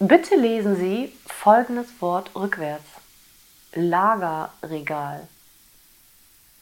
[0.00, 2.84] Bitte lesen Sie folgendes Wort rückwärts.
[3.74, 5.26] Lagerregal